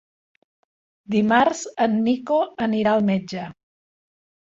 [1.15, 3.45] Dimarts en Nico anirà al metge.